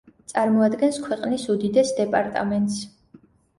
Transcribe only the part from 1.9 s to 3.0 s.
დეპარტამენტს.